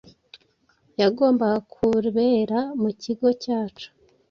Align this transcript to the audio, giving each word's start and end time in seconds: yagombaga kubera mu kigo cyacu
yagombaga 1.01 1.59
kubera 1.75 2.59
mu 2.81 2.89
kigo 3.01 3.27
cyacu 3.43 3.87